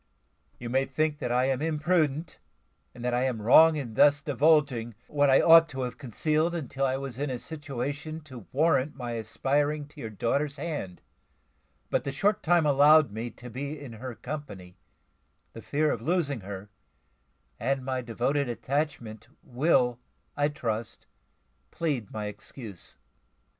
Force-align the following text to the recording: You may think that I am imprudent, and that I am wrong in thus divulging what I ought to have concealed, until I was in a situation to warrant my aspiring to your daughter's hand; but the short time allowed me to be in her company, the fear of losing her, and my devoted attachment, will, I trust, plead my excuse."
You 0.57 0.67
may 0.67 0.85
think 0.85 1.19
that 1.19 1.31
I 1.31 1.45
am 1.45 1.61
imprudent, 1.61 2.39
and 2.95 3.05
that 3.05 3.13
I 3.13 3.25
am 3.25 3.39
wrong 3.39 3.75
in 3.75 3.93
thus 3.93 4.19
divulging 4.23 4.95
what 5.07 5.29
I 5.29 5.41
ought 5.43 5.69
to 5.69 5.81
have 5.81 5.99
concealed, 5.99 6.55
until 6.55 6.87
I 6.87 6.97
was 6.97 7.19
in 7.19 7.29
a 7.29 7.37
situation 7.37 8.19
to 8.21 8.47
warrant 8.51 8.95
my 8.95 9.11
aspiring 9.11 9.87
to 9.89 10.01
your 10.01 10.09
daughter's 10.09 10.57
hand; 10.57 11.03
but 11.91 12.03
the 12.03 12.11
short 12.11 12.41
time 12.41 12.65
allowed 12.65 13.11
me 13.11 13.29
to 13.29 13.51
be 13.51 13.79
in 13.79 13.93
her 13.93 14.15
company, 14.15 14.75
the 15.53 15.61
fear 15.61 15.91
of 15.91 16.01
losing 16.01 16.41
her, 16.41 16.71
and 17.59 17.85
my 17.85 18.01
devoted 18.01 18.49
attachment, 18.49 19.27
will, 19.43 19.99
I 20.35 20.47
trust, 20.47 21.05
plead 21.69 22.09
my 22.11 22.25
excuse." 22.25 22.97